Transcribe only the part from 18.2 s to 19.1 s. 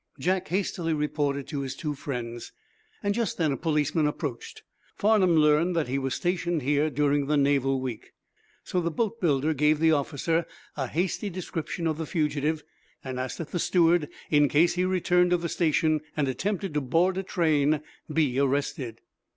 arrested.